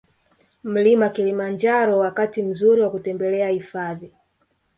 Mlima 0.63 1.09
Kilimanjaro 1.09 1.97
Wakati 1.99 2.43
mzuri 2.43 2.81
wa 2.81 2.89
kutembelea 2.91 3.49
hifadhi 3.49 4.11